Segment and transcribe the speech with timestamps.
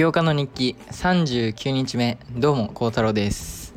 [0.00, 3.74] 業家の日記39日目どうも孝太郎です。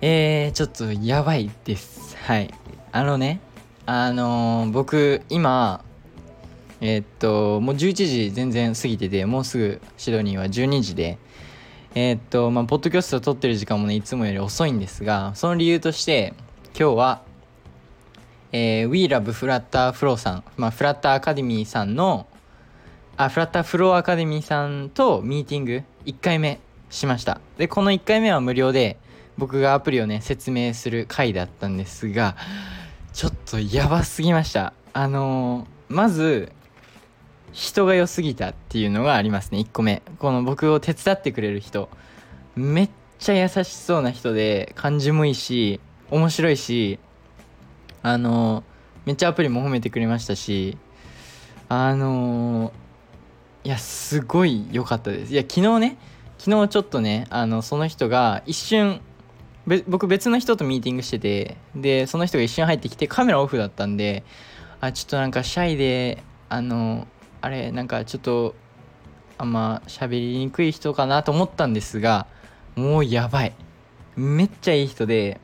[0.00, 2.16] えー、ちょっとやばいです。
[2.16, 2.52] はい。
[2.90, 3.38] あのね
[3.86, 5.84] あのー、僕今
[6.80, 11.16] えー、っともう11時全然過ぎててもうすぐシドニーは12時で
[11.94, 16.34] えー、っとまあポッドキャスト撮ってる時間もねいつもより遅いんですがその理由として
[16.76, 17.22] 今日は
[18.50, 22.26] えー、We Love Flutter Flow さん、まあ、フラッターアカデミーさんの
[23.18, 27.40] あフラッターフローアカデミーさんとミーティング1回目しました。
[27.56, 28.98] でこの1回目は無料で
[29.38, 32.36] 僕がアプリをね説明する回だったんですが
[33.14, 34.74] ちょっとやばすぎました。
[34.92, 36.52] あのー、まず
[37.52, 39.60] 人が良すぎたっていうのがありますね。
[39.60, 40.02] 1個目。
[40.18, 41.88] この僕を手伝ってくれる人。
[42.54, 45.80] めっちゃ優しそうな人で感じもいいし
[46.10, 46.98] 面白いし
[48.02, 48.64] あのー、
[49.06, 50.76] めっちゃアプリも褒めてくれましたし
[51.68, 52.85] あのー
[53.66, 55.32] いやすごい良かったです。
[55.32, 55.96] いや昨日ね
[56.38, 59.00] 昨日ちょっとねあのその人が一瞬
[59.88, 64.22] 僕別の人とミーティングしててでその人が一瞬入ってきてカメラオフだったんで
[64.80, 67.08] あちょっとなんかシャイであの
[67.40, 68.54] あれなんかちょっと
[69.36, 72.28] あんま喋りにくい人かなと思ったんですが
[72.76, 73.52] もうやばい。
[74.14, 75.40] めっちゃいい人で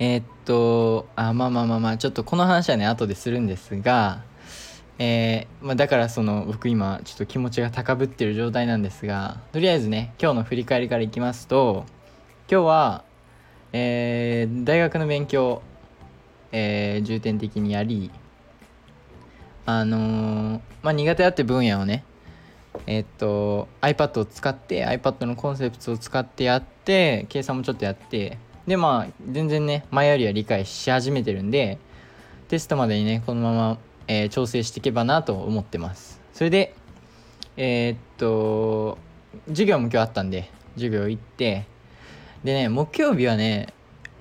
[0.00, 4.24] えー、っとあまあまあまあまあちょっとこの話はね後でするんですが
[5.04, 11.86] えー、まあ、だからその僕今ちょっと気持ちが高ぶってる状態なんですがとりあえずね今日の振り返りからいきますと
[12.48, 13.04] 今日は、
[13.72, 15.60] えー、大学の勉強、
[16.52, 18.12] えー、重点的にやり
[19.66, 22.04] あの、まあ、苦手だって分野をね
[22.86, 31.78] えっと iPad を使って iPad のコンセプトを使ってやって計算もちょっとやってでまあ全然ね前よりは理解し始めてるんで
[32.46, 36.20] テストまでにねこのままえー、調整していけばなと思ってます。
[36.32, 36.74] それで
[37.56, 38.98] えー、っと
[39.48, 41.66] 授業も今日あったんで授業行って
[42.44, 43.72] でね木曜日はね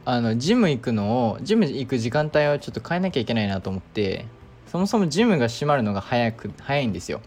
[0.04, 4.26] あのジム行くのをジム行く時間帯をちょっと変えなきゃいけないなと思って
[4.68, 7.22] そもそもジムが閉まるのが早く早いんですよ。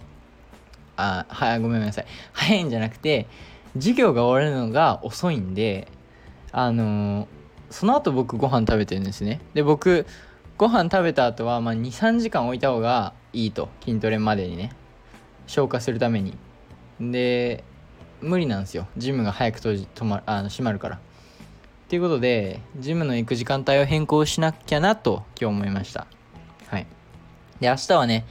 [0.97, 2.07] あはごめんなさい。
[2.33, 3.27] 早いんじゃなくて
[3.75, 5.89] 授業が終わるのが遅いんで
[6.53, 7.27] あのー、
[7.71, 9.41] その後僕ご飯食べてるんですね。
[9.55, 10.07] で僕
[10.57, 14.73] ご飯食べた後はまあ23時間置いた方がいいと筋トレまでにね。
[15.47, 16.37] 消化するために。
[17.01, 17.65] で
[18.21, 18.87] 無理なんですよ。
[18.97, 20.97] ジムが早く閉じまあの閉まるから。
[20.97, 21.01] っ
[21.89, 26.07] ていうことでジムの行く時間帯を変更しなきゃなと今日思いました。
[26.69, 26.87] はい。
[27.61, 28.25] で明日はね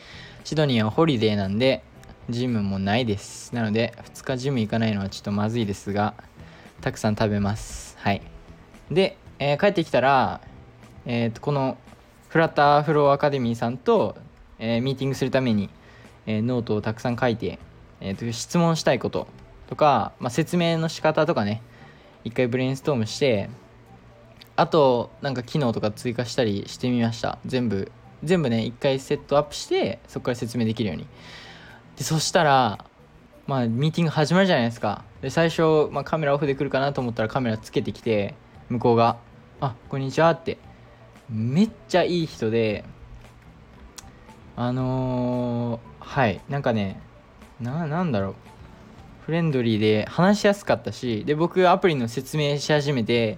[0.46, 1.84] シドニーはホリデーなんで
[2.30, 3.54] ジムもないです。
[3.54, 6.14] なので2日ジム行かないのはちょっとまずいですが
[6.80, 7.98] たくさん食べます。
[8.00, 8.22] はい。
[8.90, 10.40] で、えー、帰ってきたら
[11.06, 11.78] えー、とこの
[12.34, 14.18] FlutterFlow Academy さんと、
[14.58, 15.70] えー、ミーティングするために、
[16.26, 17.60] えー、ノートをたくさん書いて、
[18.02, 19.28] えーと、質問したいこと
[19.68, 21.62] とか、まあ、説明の仕方とかね
[22.24, 23.52] 一回 brainstorm して
[24.56, 27.38] あとなんか機能とか追加したりしてみました。
[27.46, 27.92] 全部
[28.24, 31.06] 全部ね一回セットアップしてそこから説明できるように。
[31.98, 32.84] でそしたら
[33.46, 35.04] まあミーティング始まるじゃないですか。
[35.22, 38.34] で最初、まあ、カメラオフで来るかなと思ったらカメラつけてきて
[38.70, 39.18] 向こうが
[39.62, 40.58] 「あこんにちは」って。
[41.30, 42.84] めっちゃいい人で
[44.56, 47.00] あのー、はいなんかね
[47.60, 48.36] ななんだろう。
[49.26, 53.38] フレンドリーで話しやすかったしで僕アプリの説明し始めて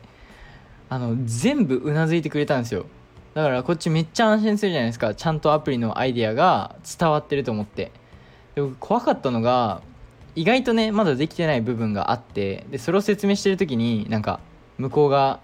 [0.90, 2.88] あの全部うなずいてくれたんですよ。
[3.35, 5.13] だからこっちめっちゃ安心するじゃないですか。
[5.13, 7.91] ちゃんとアプリのアイデアが伝わってると思って。
[8.56, 9.81] で僕怖かったのが
[10.35, 14.40] 意外とねまだできてない部分があってでそれを説明してる時になんか
[14.78, 15.40] 向こうが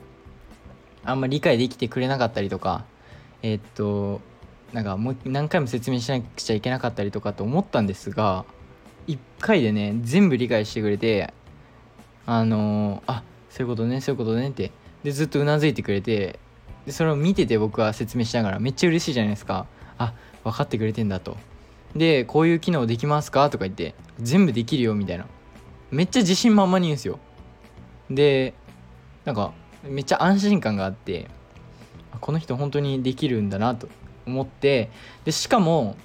[1.03, 2.85] あんまり理解できてくれなかったりとか
[3.41, 4.21] えー、っと
[4.73, 8.45] なんかもう何回も説明しなくちゃいけなかったりとかと思ったんですが
[9.07, 11.33] 1回でね全部理解してくれて
[12.25, 14.71] あのー、あそういうことねそういうことねって
[15.03, 16.39] でずっとうなずいてくれて
[16.85, 19.67] でそれを見てて僕は説明しながらめっちゃ嬉しいじゃないですか。
[19.97, 20.13] あ
[20.43, 21.37] 分かってくれてんだと。
[21.95, 23.49] でこういう機能できますか？
[23.49, 25.27] とか言って全部できるよみたいな。
[25.91, 27.19] めっちゃ自信満々に言うんですよ。
[28.09, 28.53] で
[29.25, 29.53] なんか
[29.83, 31.27] めっちゃ安心感があって
[32.19, 33.87] この人本当にできるんだなと
[34.25, 34.89] 思って
[35.25, 35.95] でしかも、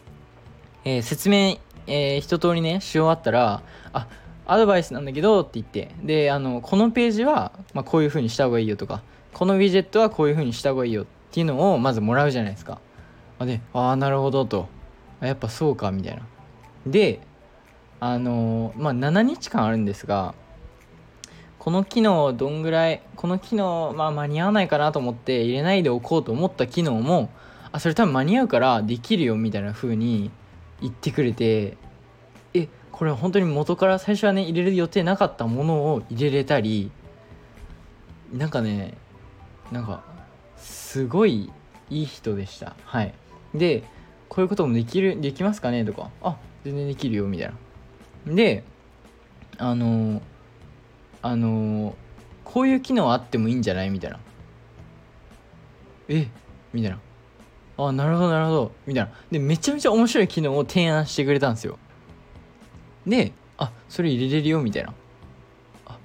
[0.84, 3.62] えー、説明、えー、一通りねし終わったら
[3.93, 4.08] あ
[4.46, 9.02] アドバイスなんだけどって言ってであのこのページは、まあ、こういう風にした方がいいよとか
[9.32, 12.81] このウィジェットはこういう風にした方がいいよっていうのをまずもらうじゃないですか。
[13.40, 14.69] でああなるほどと。
[15.20, 16.22] やっぱそうかみたいな。
[16.87, 17.20] で
[18.00, 20.34] あのまあ7日間あるんですが
[21.66, 27.28] この機能どんぐらいこの機能、まあ、間に合わないかなと思って入れないでおこうと思った機能も
[27.72, 30.30] あそれ多分間に合うからできるよみたいな風に
[30.80, 31.76] 言ってくれて
[32.54, 36.92] えこれ本当に元から最初はね入れる予定なかったものを入れれたり
[38.32, 38.94] なんかね
[39.72, 40.04] なんか
[40.56, 41.50] すごい
[41.90, 42.76] いい人でした。
[42.84, 43.12] はい。
[43.56, 43.82] で
[44.28, 47.52] こういうこともできるできますかねとかあ全然できるよみたい
[48.24, 48.34] な。
[48.36, 48.62] で
[49.58, 50.22] あの
[51.26, 51.96] あの
[52.44, 53.90] こういう機能あってもいいんじゃない？
[53.90, 54.20] みたいな。
[56.08, 56.28] え？
[56.73, 57.00] みたいな。
[57.78, 58.73] あなるほどなるほど。
[58.87, 59.11] みたいな。
[59.32, 61.78] でめちゃめちゃ面白い機能を提案してくれたんですよ。
[63.05, 64.94] であそれ入れれるよみたいな。
[65.87, 65.99] あ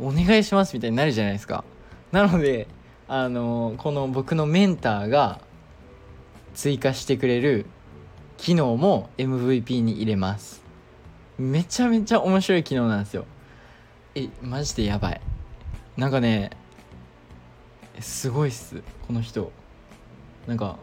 [0.00, 1.62] お願いしますみたいになるじゃないですか。
[2.10, 2.66] なので
[3.08, 5.40] あのこの僕のメンターが
[6.54, 7.66] 追加してくれる
[8.38, 10.64] 機能も MVP に入れます。
[11.38, 13.26] めちゃめちゃ面白い機能なんですよ。
[14.18, 15.20] えマジでやばい。
[15.98, 16.50] なんかね
[18.00, 19.52] すごいっすこの人。
[20.46, 20.78] なんか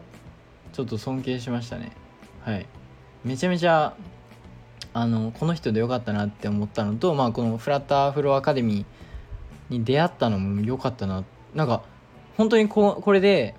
[0.72, 1.90] ちょっと尊敬しましたね。
[2.42, 2.66] はい。
[3.24, 3.96] めちゃめちゃ
[4.92, 11.24] あのこの人でよかったなって思ったのとまあこのフラッターフローアカデミーに出会ったのも良かったな。
[11.56, 11.82] なんか
[12.36, 13.56] 本当にここれで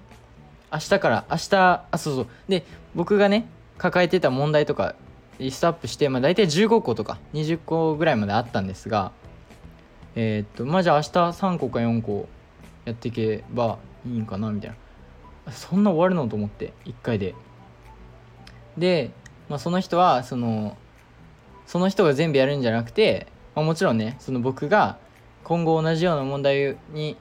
[0.71, 2.27] 明日から明日あそうそう。
[2.47, 2.63] で
[2.95, 3.45] 僕がね
[3.77, 4.95] 抱えてた問題とか
[5.37, 9.11] リストアップして、まあ、大体15個とか20個ぐらいまであったんですが
[10.15, 12.27] えー、っとまあじゃあ明日3個か4個
[12.85, 14.77] やっていけばいいんかなみたいな。
[15.51, 17.35] そんな終わるのと思って1回で。
[18.77, 19.11] で、
[19.49, 20.77] まあ、その人はその
[21.65, 24.97] その人が全部やるんじゃなくて、まあ、もちろんねその僕が
[25.43, 27.17] 今後同じような問題に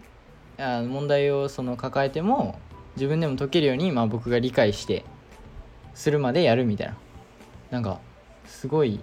[0.59, 2.59] あ問題をその抱えても
[2.97, 5.05] 自分でも解けるように、まあ、僕が理解して
[5.95, 6.97] するまでやるみたいな。
[7.71, 7.99] なんか
[8.47, 9.01] すごい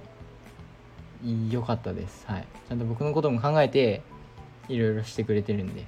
[1.49, 2.25] 良かったです。
[2.27, 2.47] はい。
[2.67, 4.01] ちゃんと僕のことも考えて
[4.67, 5.85] いろいろしてくれてるんで。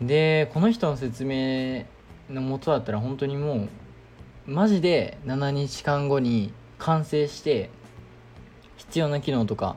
[0.00, 1.84] でこの人の説明
[2.30, 3.68] のもとだったら本当にも
[4.46, 7.70] うマジで7日間後に完成して
[8.76, 9.74] 必要な機能とか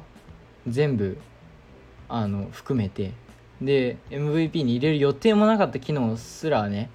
[0.67, 1.17] 全部
[2.07, 3.13] あの含めて。
[3.61, 6.89] で MVP に入れる予定もなかった機能すらね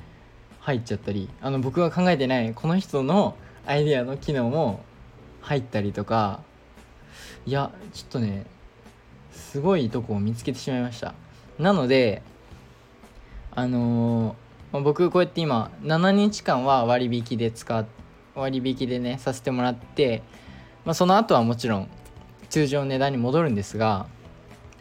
[0.61, 3.37] 入っちゃったりあの僕が考えてないこの人の
[3.67, 4.81] アイデアの機能も
[5.40, 6.40] 入ったりとか
[7.46, 8.46] いやちょっとね
[9.32, 11.14] すごいとこを見つけてしまいました。
[11.58, 12.22] なので
[13.54, 14.34] あのー、
[14.74, 17.86] ま、僕こうやって今7日間は割引で使っ
[18.34, 20.22] 割引でねさせてもらって、
[20.84, 21.88] まあ、その後はもちろん
[22.50, 24.06] 通常の値段に戻るんですが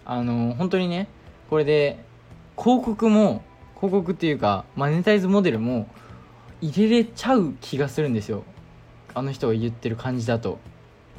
[0.04, 1.08] あのー、本当にね
[1.50, 2.04] これで
[2.58, 3.44] 広告も
[3.76, 5.88] 広告っていうかマネタイズモデルも
[6.62, 8.44] 入れれちゃう気がするんですよ。
[9.14, 10.60] あの人が言ってる感じだと。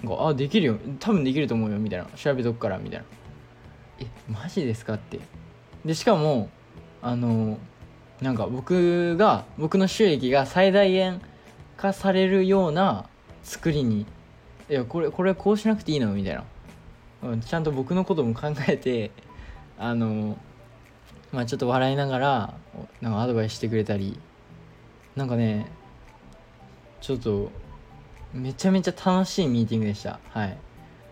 [0.04, 0.78] あできるよ。
[1.00, 1.78] 多分できると思うよ。
[1.78, 2.06] みたいな。
[2.16, 2.78] 調べとくから。
[2.78, 3.04] みたいな。
[4.00, 5.20] えマジですかって。
[5.84, 6.50] でしかも
[7.02, 7.58] あの
[8.20, 11.20] なんか僕が僕の収益が最大限
[11.76, 13.08] 化されるような
[13.43, 14.06] 作りに
[14.69, 16.12] いやこれこれこうしなくていいの？
[16.12, 16.44] みたいな、
[17.22, 19.12] うん、ちゃんと僕のことも考えて
[19.78, 20.37] あの
[21.32, 22.54] まあちょっと笑いながら
[23.00, 24.19] なんかアドバイスしてくれたり。
[25.14, 25.66] なんかね
[27.00, 27.50] ちょっと
[28.36, 30.20] めちゃめちゃ楽しいミーティングでした。
[30.30, 30.56] はい。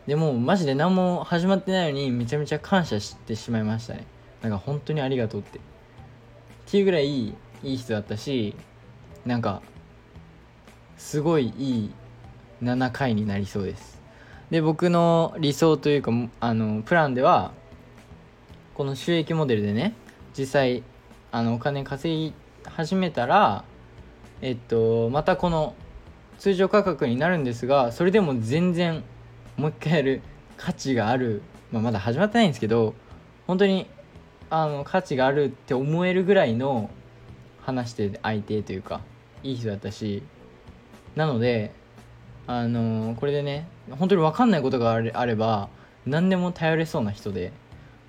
[0.06, 4.06] でもマジで何も始まってないのにめちゃめちゃ感謝してしまいましたね。
[4.42, 5.58] なんか本当にありがとうって。
[5.58, 5.60] っ
[6.66, 8.54] ていうぐらいいい人だったし
[9.24, 9.62] なんか
[10.98, 11.90] すごいいい
[12.62, 14.02] 7回になりそうです。
[14.50, 17.52] で僕の理想というかあのプランでは
[18.74, 19.94] この収益モデルでね
[20.36, 20.82] 実際
[21.32, 22.34] あのお金稼ぎ
[22.68, 23.64] 始めたら
[24.42, 25.74] えっとまたこの
[26.44, 29.02] 通常価格になるんですがそれでも全然
[29.56, 30.20] もう一回やる
[30.58, 31.40] 価値がある、
[31.72, 32.92] まあ、まだ始まってないんですけど
[33.46, 33.86] 本当に
[34.50, 36.90] あの価値があるって思えるぐらいの
[37.62, 39.00] 話して相手というか
[39.42, 40.22] いい人だったし
[41.16, 41.72] なので
[42.46, 45.70] あのこれでね本当に分かんないことがあれば
[46.04, 47.52] 何でも頼れそうな人で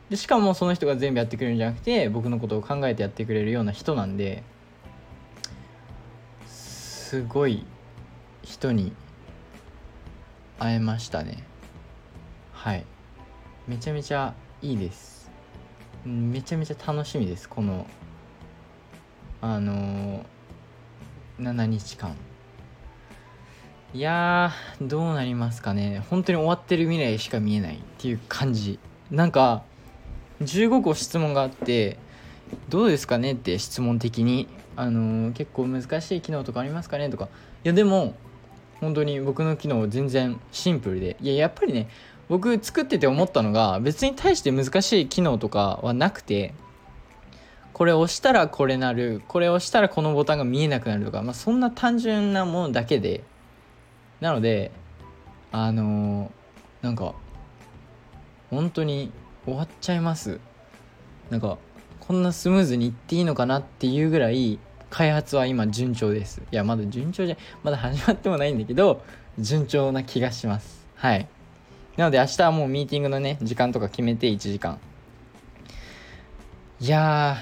[0.10, 4.44] でしかもその人が全部やってくれるんじゃなくて僕のことを考えてやってくれるような人なんで
[6.46, 7.66] すごい
[8.46, 8.94] 人に
[10.60, 11.44] 会えましたね。
[12.54, 12.86] はい。
[13.68, 15.32] めちゃめちゃいいです。
[16.06, 17.50] めちゃめちゃ楽しみです。
[17.50, 17.88] この
[19.42, 22.16] あのー、7日間
[23.94, 26.04] いやどうなりますかね。
[26.10, 28.80] 本当に終わってる未来しか見えないっていう感じ。
[29.10, 29.64] なんか
[30.42, 31.98] 15個質問があって
[32.70, 34.48] どうですかねって質問的に。
[34.78, 37.30] あのー、結構難しい機能とかありますかねとか。
[37.64, 38.14] いやでも
[38.82, 41.18] 本当に僕の機能全然シンプルで。
[41.22, 41.88] いややっぱりね
[42.28, 46.54] 僕作ってて思ったのが別に対して難しい機能とかはなくて
[47.74, 53.24] これ押したらこれなるこれ押したらこのボタンが見えなくなるとか、まあ、そんな単純なものだけで
[54.22, 54.72] なので
[55.52, 57.14] あのー、なんか
[58.50, 59.12] 本当に
[59.46, 60.40] 終わっちゃいます。
[61.30, 61.58] なんか
[62.00, 66.42] こんなスムーズにいっていいのかなっていうぐらい開発は今順調です。
[66.52, 69.04] いやまだ順調じゃまだ始まってもないんだけど
[69.40, 70.86] 順調な気がします。
[70.96, 71.28] はい。
[71.98, 74.80] なので明日はもうミーティングのね時間とか決めて1時間。
[76.80, 77.38] いや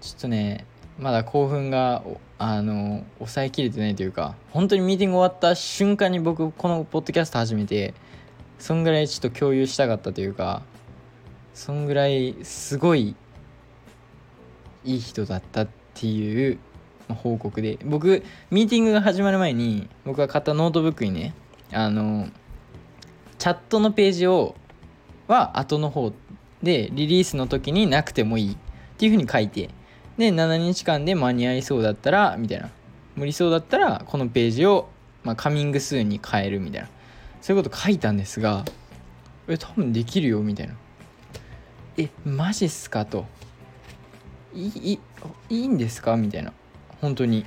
[0.00, 0.66] ちょっとね
[0.98, 2.02] まだ興奮が
[2.38, 7.94] あの抑えきれてないというか本当にミーティング終わった瞬間に僕このポッドキャスト始めて
[8.58, 10.62] そんぐらいちょっと共有したかったというか
[11.54, 13.14] そんぐらいすごい
[14.84, 16.58] いい人だったってていう
[17.14, 21.34] 報告で僕ミーティングが始まる前に僕が買ったノートブックにね
[21.72, 22.28] あの
[23.38, 24.54] チャットのページを
[25.26, 26.12] は後の方
[26.62, 28.56] でリリースの時になくてもいいっ
[28.98, 29.70] ていうふうに書いて
[30.16, 32.70] で7日間で間に合いそうだったらみたいな。
[33.18, 34.88] 無理そうだったらこのページを、
[35.24, 36.88] まあ、カミングスーンに変えるみたいな。
[37.40, 38.64] そういうこと書いたんですが
[39.48, 40.74] え多分できるよみたいな。
[41.96, 43.26] えマジっすかと。
[44.54, 44.98] いい
[45.50, 46.16] いいんですか？
[46.16, 46.52] みたいな。
[47.00, 47.44] 本当に。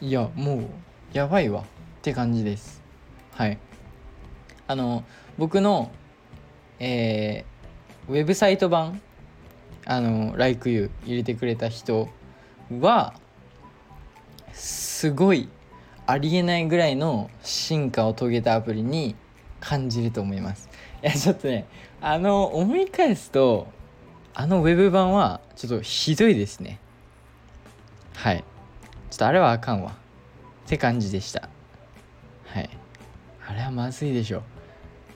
[0.00, 0.66] いやもう
[1.12, 1.64] やばいわっ
[2.02, 2.82] て感じです。
[3.32, 3.58] はい。
[4.66, 5.04] あの
[5.38, 5.90] 僕の
[6.78, 9.00] えー、ウェブサイト版
[9.86, 12.08] あの「Like You」入れてくれた人
[12.80, 13.14] は
[14.52, 15.48] すごい
[16.06, 19.14] ありえないぐらいの進化を遂げたアプリに
[19.60, 20.68] 感じると思います。
[21.02, 21.66] いやちょっとね
[22.00, 23.68] あの思い返すと
[24.34, 26.78] あのウェブ版はちょっとひどいですね。
[28.14, 28.44] はい。
[29.10, 29.92] ちょっとあれはあかんわ。
[29.92, 31.48] って感じでした。
[32.46, 32.70] はい。
[33.46, 34.42] あれはまずいでしょ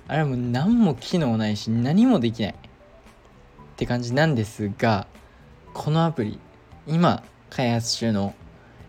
[0.09, 2.53] あれはもう何も機能ないし何もできない。
[2.53, 2.55] っ
[3.77, 5.07] て感じなんですが
[5.75, 6.39] このアプリ
[6.87, 8.35] 今開発中の、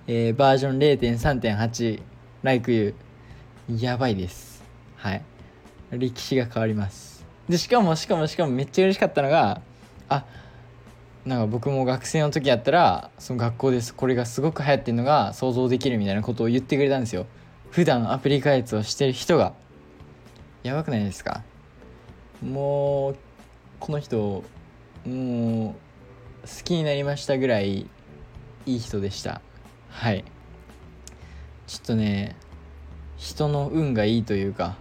[0.08, 2.02] えー、バージョン0.3.8
[2.44, 2.96] Like You
[3.70, 4.64] やばいです。
[4.96, 5.22] はい。
[5.92, 7.26] 歴史が変わります。
[7.50, 9.62] でしかもしかもしかもめっちゃ嬉しかったのが
[10.10, 10.26] あ
[11.26, 17.26] なんか僕も学生の時やったらその学校ですこれがすごく流行ってるのが想像できるみたいなことを言ってくれたんですよ。
[17.72, 19.54] 普段アプリ開発をしてる人が。
[20.64, 21.44] やばくないですか？
[22.42, 23.18] もう
[23.80, 24.44] この人
[25.06, 25.76] も
[26.46, 27.88] う好きになりましたぐらい
[28.66, 29.42] いい人でした。
[29.90, 30.24] はい。
[31.68, 32.36] ちょっとね
[33.18, 34.76] 人の運がいいというか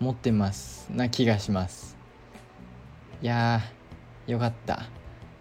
[0.00, 1.96] 持ってますな気がします。
[3.22, 3.60] いや
[4.26, 4.74] よかった。
[4.74, 4.78] い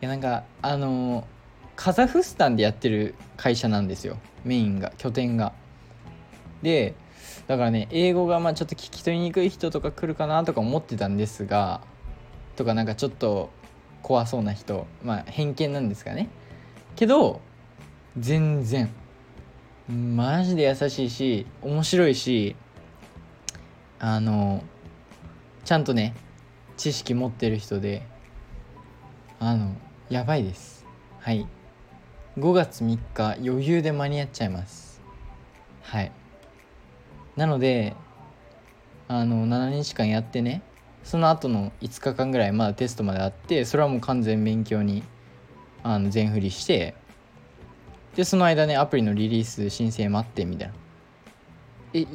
[0.01, 1.27] やなんかあの、
[1.75, 4.17] カザフスタンでやってる会社なんですよ。
[4.43, 5.53] メインが拠点が。
[6.61, 6.95] で
[7.47, 11.81] だからね英語がまあちょっと聞き取りにくい人とか来るかなとか思ってたんですが
[12.55, 13.50] とかなんかちょっと
[14.03, 14.85] 怖そうな人。
[15.03, 16.29] まあ偏見なんですかね。
[16.95, 17.41] けど
[18.17, 18.89] 全然。
[19.89, 22.55] マジで優しいし面白いし
[24.00, 24.63] あの
[25.65, 26.13] ちゃんとね
[26.77, 28.07] 知識持ってる人で
[29.43, 29.75] あの
[30.12, 30.86] やばいです。
[31.19, 31.48] はい。
[32.38, 35.01] 5月3日余裕で間に合っちゃいます。
[35.81, 36.12] はい。
[37.36, 37.95] なので
[39.07, 40.62] あの7日間やってね。
[41.03, 45.01] その後の5日間ぐらいまだテストまであってそれはもう完全勉強に
[45.81, 46.93] あの全振りして
[48.15, 50.74] でその間ねアプリのリリース申請待ってみたいな。
[51.95, 52.05] え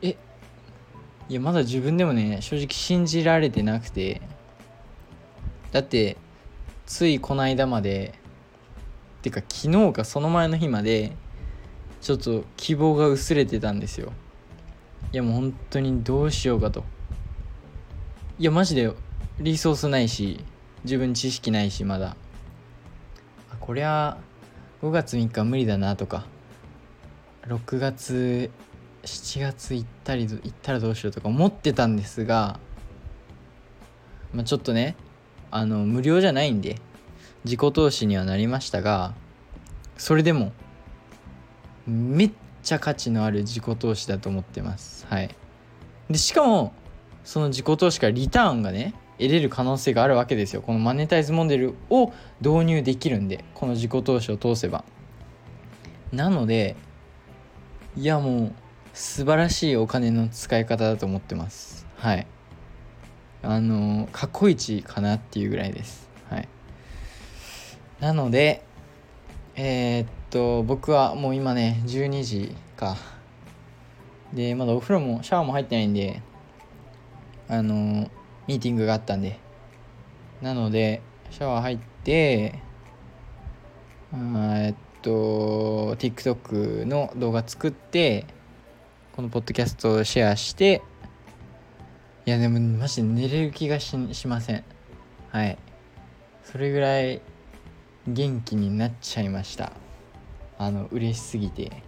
[0.00, 0.16] え
[1.28, 4.22] いやまだ自分でもね正直信じられてなくて。
[5.72, 6.16] だって
[6.88, 8.14] ついこの間まで
[9.20, 11.12] てか昨日かその前の日まで
[12.00, 14.12] ちょっと希望が薄れてたんですよ。
[15.12, 16.84] いやもう本当にどうしようかと。
[18.38, 18.90] いやマジで
[19.38, 20.42] リソースないし
[20.84, 22.16] 自分知識ないしまだ。
[23.50, 24.16] あこりゃ
[24.80, 26.26] 5月3日無理だなとか。
[27.42, 28.50] 6月
[29.02, 32.58] 7月行ったり行ったらどうしようとか思ってたんですが、
[34.32, 34.96] まあ、ちょっとね
[35.50, 36.76] あの無料じゃないんで
[37.44, 39.14] 自己投資にはなりましたが
[39.96, 40.52] それでも
[41.86, 42.30] めっ
[42.62, 45.06] ちゃ価値のある自己投資だと思ってます。
[45.08, 45.34] はい。
[46.10, 46.72] でしかも
[47.24, 50.62] その自己投資からリターンがね得れる可能性があるわけですよ。
[50.62, 54.84] このマネタイズモデルを導入できるんでこの自己投資を通せば。
[56.12, 56.76] なので
[57.96, 58.52] いやもう
[58.92, 61.86] 素晴らしいお金の使い方だと思ってます。
[61.96, 62.26] はい。
[63.42, 66.08] あの過去一かなっていうぐらいです。
[66.30, 66.48] はい。
[68.00, 68.64] なので
[69.56, 72.96] えー、っと僕はもう今ね12時か。
[74.32, 76.20] でまだお風呂もシャワーも入ってないんで
[77.48, 78.10] あの
[78.46, 79.38] ミーティングがあったんで。
[80.42, 82.60] なのでシャワー入って
[84.14, 88.24] えっと TikTok の動画作って
[89.14, 90.82] このポッドキャストをシェアして
[92.28, 94.62] いやでもマジで寝れる気がしません。
[95.30, 95.56] はい。
[96.44, 97.22] それぐらい
[98.06, 99.72] 元気になっちゃいました。
[100.58, 101.82] あの嬉しすぎて。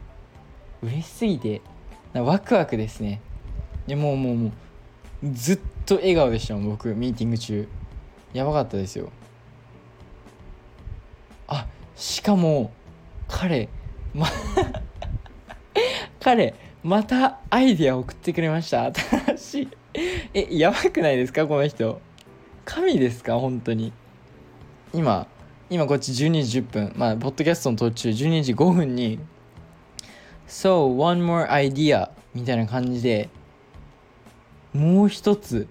[0.80, 1.60] 嬉しすぎて？
[2.14, 3.20] ワクワクですね。
[3.86, 4.52] でもうもうもう
[5.30, 7.68] ずっと笑顔でしたもん僕ミーティング中。
[8.32, 9.10] やばかったですよ。
[11.48, 11.66] あ
[11.96, 12.72] しかも
[13.28, 13.68] 彼
[14.14, 14.26] ま
[16.18, 18.90] 彼またアイディア送ってくれました。
[18.90, 19.79] 新しい。
[20.34, 21.46] えやばくないですか？
[21.46, 22.00] この人。
[22.64, 23.38] 神ですか？
[23.38, 23.92] 本当に。
[24.94, 25.26] 今
[25.68, 29.18] 今こっち12時10分まあポッドキャストの途中12時5分に
[30.48, 33.28] So one more idea みたいな感じで
[34.72, 35.66] もう一つ。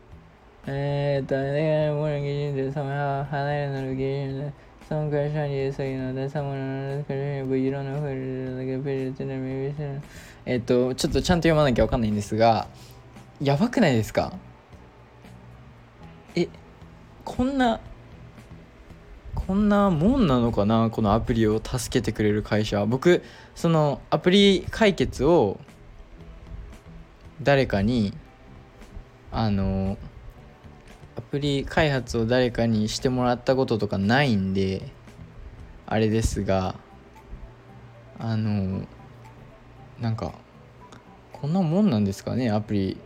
[0.68, 3.26] えー、っとね、もう技術でその？
[3.26, 4.54] 離れなる芸術で
[4.88, 6.50] その会社にそういうのでサム
[6.98, 10.02] の会社にいろんなふうにだけペリティナミビス
[10.46, 12.68] えっとちょっとちゃんと読まなきゃわかんないんですが
[13.42, 14.34] やばくないですか？
[16.36, 16.50] え
[17.24, 17.80] こんな
[19.34, 20.90] こんなもんなのかな？
[20.90, 23.24] このアプリを助けてくれる会社僕
[23.56, 25.60] そのアプリ解決を
[27.42, 28.14] 誰かに
[29.32, 29.98] あの
[31.16, 34.92] アプリ開発を誰かにしてもらったこととかないんで
[35.86, 36.76] あれですが
[38.20, 38.86] あの
[40.00, 40.34] なんか
[41.32, 42.52] こんなもんなんですかね？
[42.52, 42.98] アプリ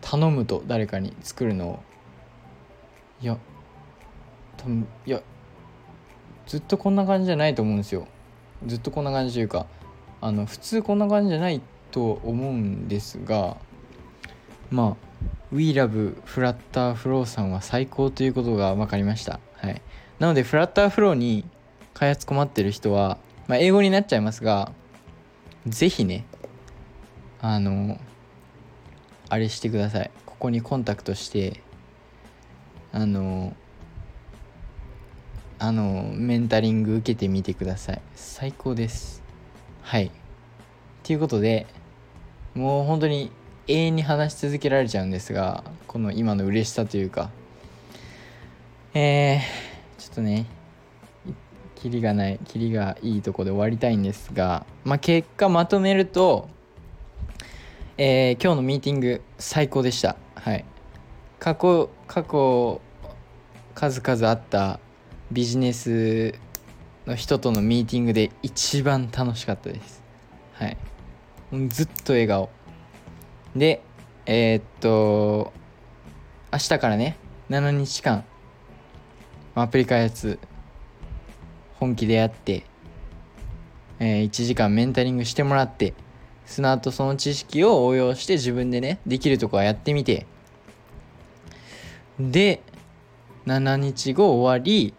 [0.00, 1.82] 頼むと誰かに作るのを
[3.20, 3.38] いや
[4.56, 5.22] 多分いや
[6.46, 8.06] ずっとこんな感じじゃないと思うんですよ
[8.66, 9.66] ずっとこんな感じというか
[10.20, 13.56] あの普通こんな感じじゃないと思うんですが
[14.70, 15.10] まあ
[15.52, 19.40] WeLoveFlutterFlow さんは最高ということが分かりました。
[19.54, 19.82] はい。
[20.18, 21.44] なので、FlutterFlow に
[21.92, 24.72] 開発困ってる人は、まあ、英語になっちゃいますが、
[25.66, 26.24] ぜひね、
[27.40, 27.98] あの、
[29.30, 30.10] あれしてください。
[30.26, 31.62] ここにコンタクトして、
[32.92, 33.56] あの、
[35.58, 38.02] あの、メンタリング受けてみてください。
[38.14, 39.22] 最高です。
[39.80, 40.10] はい。
[41.02, 41.66] ということで、
[42.54, 43.30] もう本当に
[43.68, 47.30] 永遠に話し続けられちゃうんですがこの今の嬉しさというか
[48.94, 50.46] えー、ちょっとね
[51.76, 56.48] キリがないキリがいいとこで終わりたいんですがまあ結果まとめると
[58.02, 60.16] えー、今日のミーティング最高でした。
[60.34, 60.64] はい。
[61.38, 62.80] 過去過去
[63.74, 64.80] 数々あった
[65.30, 66.34] ビジネス
[67.06, 70.02] の人とのミーティングで一番楽しかったです。
[70.54, 70.78] はい。
[71.68, 72.48] ずっと笑顔。
[73.54, 73.82] で、
[74.24, 75.52] えー、っと、
[76.50, 77.18] 明日からね、
[77.50, 78.24] 7日間、
[79.54, 80.38] アプリ開発、
[81.78, 82.64] 本気でやって、
[83.98, 85.92] えー、1時間メンタリングしてもらって、
[86.50, 90.26] その後その知識を応用して自分でね、できるとこはやってみて、
[92.18, 92.60] で、
[93.46, 94.92] 7日後終わり、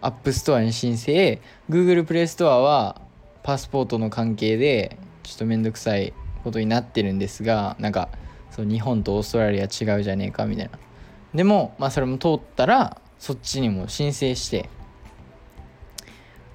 [0.00, 3.00] App Store に申請、Google Play Store は
[3.42, 8.08] パスポートの関係で、ちょっとめんどくさいことになってるんですがなんか
[8.50, 10.78] そう日本とオーストラリア違うじゃねえかみたいな。
[11.34, 14.68] でもまあそれも通ったらそっちにも申請して。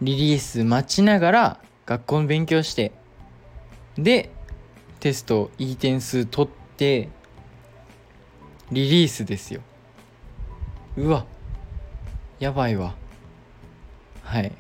[0.01, 2.91] リリース待ちながら学校の勉強して。
[3.97, 4.31] で
[4.99, 7.09] テストいい点数取って
[8.71, 9.61] リリースですよ。
[10.97, 11.25] うわ
[12.39, 12.95] やばいわ。
[14.23, 14.51] はい。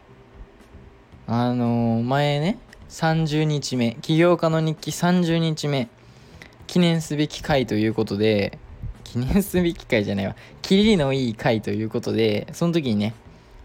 [1.25, 5.87] あのー、前ね30日目起業家の日記30日目
[6.67, 8.59] 記念すべき回ということで
[9.03, 10.35] 記念すべき回じゃないわ。
[10.61, 13.13] キリのいい回ということでその時にね、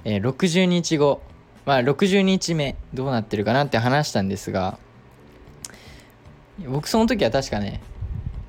[0.05, 1.21] えー、60日後
[1.67, 4.79] まあ60日目どうなってるかなって話したんですが
[6.67, 7.81] 僕その時は確かね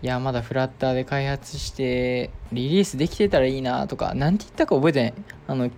[0.02, 5.14] いやまだフラッターで開発してリリースできてたらいいなとか何て言ったか覚えてない。
[5.48, 5.70] あの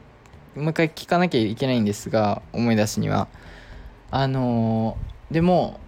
[0.56, 3.28] もう一回聞かなきゃいけないんですが思い出すには。
[4.12, 5.80] あのー、でも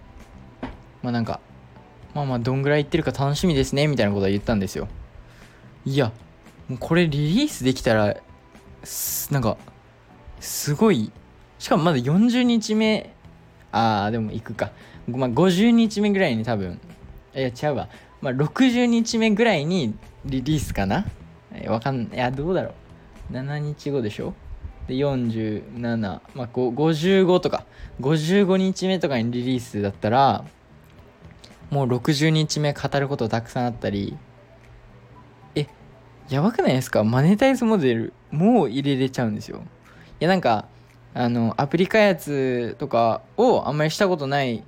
[1.02, 1.40] まあなんか
[2.14, 4.88] まあまあどんぐらいいってるか楽しみですねみたいなことは言ったんですよ。
[5.84, 6.12] いや
[6.68, 8.16] もうこれリリースできたら
[9.30, 9.56] なんか
[10.40, 11.12] すごい。
[11.58, 13.14] しかもまだ40日目。
[13.70, 14.70] ああでも行くか、
[15.06, 16.80] まあ、50日目ぐらいに多分
[17.34, 17.88] いや違うわ。
[18.20, 21.04] まあ60日目ぐらいにリリースかな？
[21.66, 22.74] わかんないいやどうだろ
[23.30, 23.32] う。
[23.32, 24.34] 7日後でしょ？
[24.88, 26.00] で47
[26.34, 27.64] まあ55とか。
[28.00, 30.44] 55日目とかにリリースだったら
[31.70, 34.16] もう60日目語ることたくさんあったり。
[35.54, 35.66] え
[36.28, 37.04] やばくないですか？
[37.04, 39.62] マネタイズモデルもう入れれちゃうんですよ。
[40.20, 40.66] いやなんか
[41.12, 44.64] あのアプリ開発とかをあんまりしたことない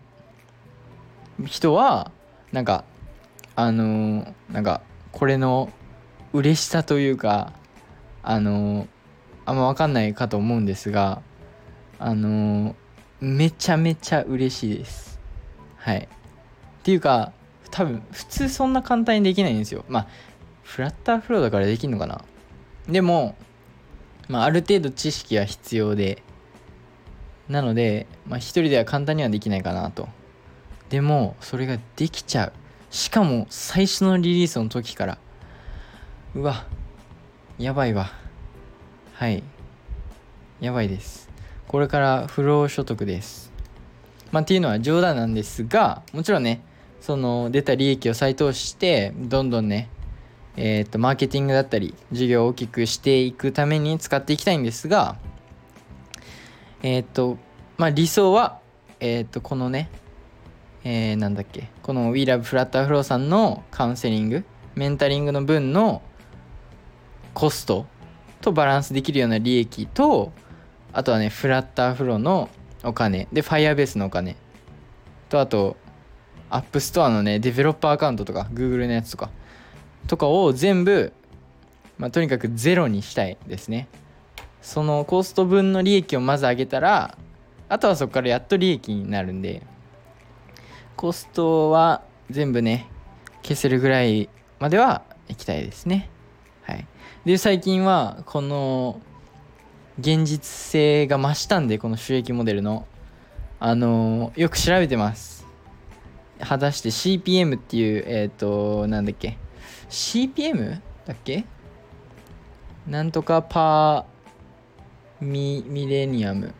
[1.44, 2.11] 人は
[2.53, 2.85] なんか
[3.55, 4.81] あのーなんか
[5.12, 5.70] これの
[6.33, 7.53] 嬉しさというか
[8.22, 8.87] あのー
[9.44, 11.22] あんま分かんないかと思うんですが
[11.99, 12.75] あのー
[13.20, 15.18] めちゃめちゃ嬉しいです。
[15.77, 15.99] はい。
[16.01, 16.09] っ
[16.83, 17.33] ていうか
[17.70, 19.85] 多分普通そんな簡単にできないんですよ。
[19.88, 20.07] まあ
[20.62, 22.25] フラッターフローだからできんのかな。
[22.88, 23.37] でも、
[24.29, 26.22] まあ、ある程度知識は必要で
[27.49, 30.09] なので、まあ、一人では簡単にはできないかなと。
[30.90, 32.53] でもそれができちゃう。
[32.90, 35.18] しかも最初のリリースの時から。
[36.35, 36.66] うわ
[37.59, 38.11] やばいわ。
[39.14, 39.42] はい。
[40.61, 41.29] やばいです。
[41.68, 43.46] これから不労所得です。
[44.33, 46.62] まあっていうのは冗談なんですがもちろんね
[47.01, 49.88] その出た利益を再投資してどんどんね
[50.57, 55.16] えっ、とマーケティングだったり事業を大きくしていくために使っていきたいんですが
[56.83, 57.38] えっ、と
[57.77, 58.59] まあ理想は
[59.01, 59.90] えっ、とこのね
[60.88, 61.68] えー、なんだっけ？
[61.83, 64.44] この WeLoveFlutterFlow さんのカウンセリング
[64.77, 66.01] メンタリングの分の
[67.35, 67.87] コスト
[68.40, 70.31] とバランスできるような利益と
[70.92, 72.49] あとはねフラッターフローの
[72.85, 73.27] お金。
[73.33, 74.37] で Firebase のお金。
[75.29, 75.77] とあと
[76.51, 79.31] App Store のねデベロッパーアカウントとか Google のやつとか。
[80.07, 81.12] とかを全部、
[81.99, 83.88] まあ、とにかくゼロにしたいですね。
[84.62, 87.18] そのコスト分の利益をまず上げたら
[87.68, 89.62] あとはそこからやっと利益になるんで。
[90.96, 92.88] コストは全部ね
[93.42, 96.09] 消せるぐらいまでは行きたいですね。
[96.62, 96.87] はい。
[97.26, 99.00] で最近はこの
[100.00, 102.87] 現実性が増したんでこの収益モデルの
[103.61, 105.46] あのよく調べてます。
[106.40, 109.37] 果たして CPM っていうえっ、ー、となんだっけ
[109.90, 111.44] ？CPM だっけ？
[112.87, 116.54] なんとかパーミミレニアム。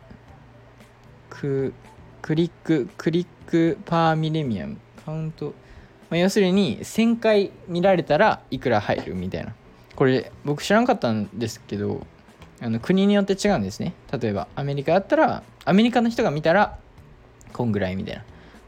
[1.29, 1.73] ク
[2.21, 4.77] クリッククリックパーミレニアム。
[5.05, 5.53] カウント、
[6.09, 9.53] まあ、要するに1000回見られたらいくら入るみたいな。
[9.95, 12.05] これ僕知らなかったんですけど
[12.61, 13.93] あの国によって違うんですね。
[14.11, 16.77] 例えばアメリカだったらアメリカの人が見たら
[17.53, 18.25] こんぐらいみたいな、ま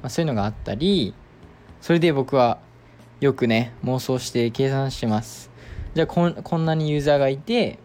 [0.07, 1.13] あ、そういうのがあったり
[1.81, 2.59] それで僕は
[3.19, 5.51] よくね妄想して計算してます。
[5.93, 7.79] じゃあここんなにユーザーがいて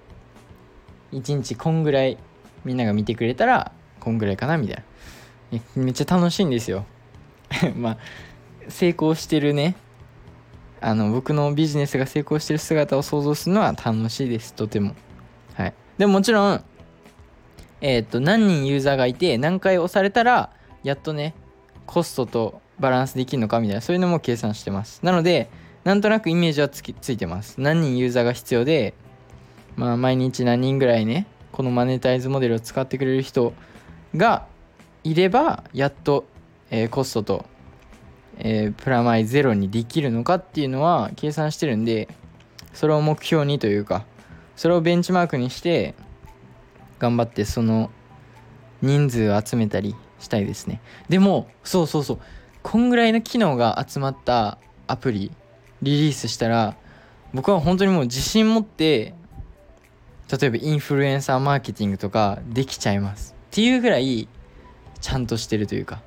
[1.12, 2.18] 1日こんぐらい
[2.64, 4.82] みんなが見てくれたらこんぐらいかなみたいな。
[5.74, 6.84] めっちゃ楽しいんですよ。
[7.76, 7.98] まあ
[8.68, 9.76] 成功してるね。
[10.80, 14.94] あの僕のビジネスが成功してる姿を想像するのは楽しいですとても。
[15.54, 15.74] はい。
[15.98, 16.64] でももちろん
[17.80, 20.50] えっ、と何人ユーザーがいて何回押されたら
[20.82, 21.34] やっとね
[21.86, 25.00] コストとバランスできるのかみたいなそういうのも計算してます。
[25.02, 25.50] なので
[25.84, 27.60] なんとなくイメージはつきついてます。
[27.60, 28.94] 何人ユーザーが必要で
[29.76, 33.52] まあ毎日何人ぐらいねこのマネタイズモデルを使ってくれる人
[34.16, 34.46] が
[35.04, 36.24] いればやっと、
[36.70, 37.44] えー、コストと、
[38.38, 42.08] えー、プラマイゼロにできるのかっていうのは計算してるんで
[42.72, 44.04] それを目標にというか
[44.56, 45.94] それをベンチマークにして
[46.98, 47.90] 頑張ってその
[48.82, 50.80] 人数を集めたりしたいですね。
[51.08, 52.18] でもそうそうそう。
[52.62, 55.30] こんぐらいの機能が集まったアプリ
[55.82, 56.76] リリースしたら
[57.32, 59.14] 僕は本当にもう自信持って
[60.30, 63.34] 例えばインフルエンサーマーケティングとかできちゃいます。
[63.50, 64.28] っていうぐらい
[65.04, 66.00] ちゃんとしてるというか。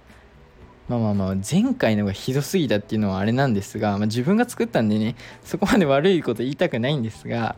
[0.89, 7.57] まあまあまあ前回のがひどすぎたっていうのはあれなんですが、まあ、自分が作ったんでねそこまで悪いこと言いたくないんですが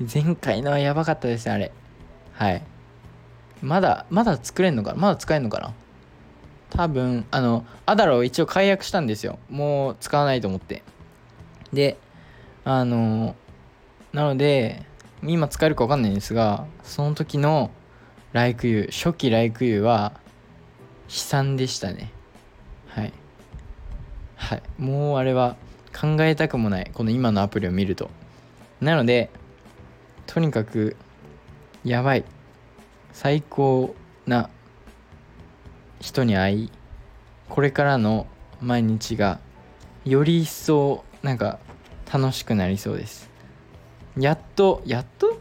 [0.00, 1.72] 前回のはやばかったですねあれ。
[2.32, 2.62] はい。
[3.60, 4.96] まだまだ作れんのかな？
[4.96, 5.74] まだ使えんのかな？
[6.70, 9.38] 多分あのアダロを一応解約したんですよ。
[9.50, 10.82] もう使わないと思って。
[11.70, 11.98] で
[12.64, 13.36] あの
[14.14, 14.86] なので
[15.22, 17.70] 今使えるか分かんないんですがその時の
[18.32, 20.12] ライクユー初期ライクユーは
[21.08, 22.10] 悲惨でしたね。
[22.88, 23.12] はい。
[24.36, 24.62] はい。
[24.78, 25.56] もうあれは
[25.98, 26.90] 考えたくもない。
[26.92, 28.10] この今のアプリを見ると。
[28.80, 29.30] なので
[30.26, 30.96] とにかく
[31.84, 32.24] やばい。
[33.12, 33.94] 最高
[34.26, 34.48] な
[36.00, 36.70] 人に会い
[37.48, 38.26] これからの
[38.62, 39.38] 毎日が
[40.04, 41.58] より一層なんか
[42.10, 43.30] 楽しくなりそうです。
[44.18, 45.31] やっとやっと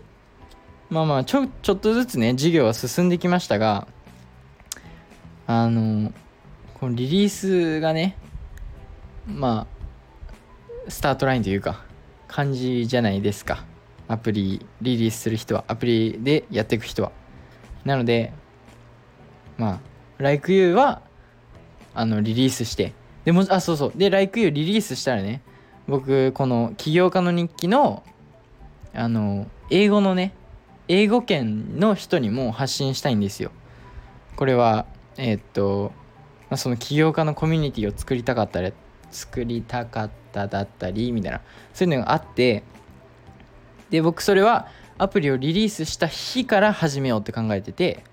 [0.91, 3.87] まあまあちょちょっとずつね授業は進んできましたが
[5.47, 6.11] あの
[6.73, 8.17] このリリースがね
[9.25, 9.65] ま
[10.87, 11.85] あスタートラインというか
[12.27, 13.63] 感じじゃないですか。
[14.09, 17.13] アプリリリースする人はアプリでやっていく人は。
[17.85, 18.33] なので
[19.57, 19.79] ま
[20.19, 21.01] あ LikeU は
[21.93, 23.93] あのリリースしてでもあそうそう。
[23.95, 25.41] で LikeU リリースしたらね
[25.87, 28.03] 僕この起業家の日記の
[28.93, 30.33] あの英語のね
[30.93, 33.51] 英語圏の人にも発信したいんですよ。
[34.35, 35.93] これはえー、っと
[36.49, 38.73] まあ、その起業家のコミュニティを作りたかったら
[39.09, 41.39] 作りたかっただったりみたいな。
[41.73, 42.63] そういうのがあって
[43.89, 48.03] で僕それはアプリをリリースした日から始めようって考えてて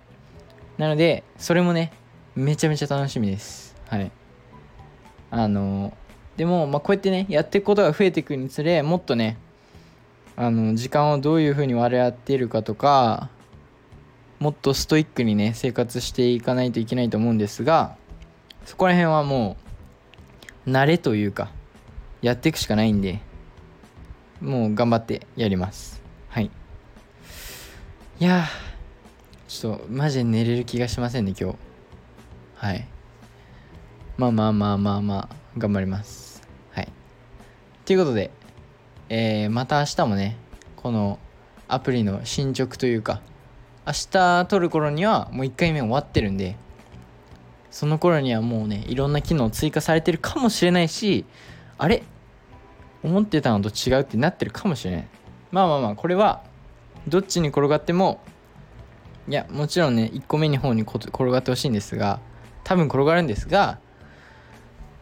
[0.76, 1.92] なのでそれもね
[2.36, 3.74] めちゃめちゃ楽しみです。
[3.88, 4.12] はい。
[5.32, 5.96] あの
[6.36, 9.36] でも、まあ、こうやってねやっていくことが増えていくにつれもっとね
[10.40, 13.28] あの時間をどういうふうに割り合っているかとか
[14.38, 17.96] もっとストイックにね生活していかないといけないと思うんですが
[18.64, 19.56] そこら辺はも
[20.64, 21.50] う慣れというか
[22.22, 23.18] やっていくしかないんで
[24.40, 26.00] もう頑張ってやります。
[26.28, 26.52] はい。
[28.20, 28.44] いや
[29.48, 31.58] ちょっとマジで寝れる気がしませんね今日。
[32.54, 32.86] はい。
[34.16, 36.46] まあまあまあまあまあ頑張ります。
[36.70, 36.88] はい。
[37.84, 38.30] ということで
[39.08, 40.36] えー、また明日もね
[40.76, 41.18] この
[41.66, 43.20] アプリの進捗というか
[43.86, 46.56] 明日撮る頃にはもう1回目終わってるんで
[47.70, 51.24] その頃にはもうねいろんな機能追加されてるかもしれないし
[51.78, 52.02] あれ？
[53.02, 55.08] 思ってたのと違うってなってるかもしれない。
[55.52, 56.42] まあまあまあこれは
[57.06, 58.20] どっちに転がっても
[59.28, 62.20] いやもちろんね1個目の方に転がってほしいんですが
[62.64, 63.78] 多分転がるんですが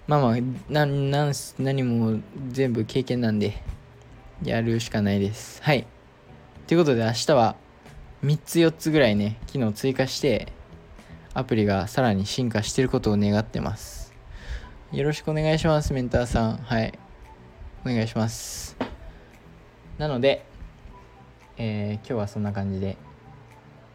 [0.07, 0.37] まあまあ
[0.69, 3.61] 何も全部経験なんで
[4.42, 5.62] やるしかないです。
[5.62, 5.87] はい。
[6.66, 7.57] ということで明日は
[8.25, 10.53] 3つ4つぐらいね機能追加して
[11.33, 14.12] アプリがさらに進化してることを願ってます。
[14.92, 16.57] よろしくお願いしますメンターさん。
[16.57, 16.99] はい。
[17.85, 18.77] お願いします。
[19.99, 20.44] なので、
[21.57, 22.96] えー、今日はそんな感じで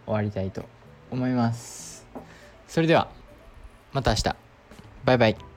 [0.06, 0.66] 終わりたいと
[1.12, 2.08] 思います。
[2.68, 3.10] それでは
[3.92, 4.36] また明日。
[5.06, 5.51] バイバイ。